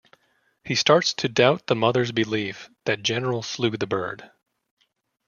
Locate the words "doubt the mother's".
1.29-2.11